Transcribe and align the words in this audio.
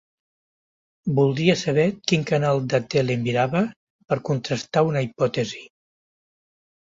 Voldria 1.19 1.55
saber 1.63 1.83
quin 2.11 2.23
canal 2.31 2.61
de 2.71 2.79
tele 2.93 3.17
mirava 3.27 3.61
per 4.09 4.19
contrastar 4.31 4.85
una 4.93 5.05
hipòtesi. 5.09 5.63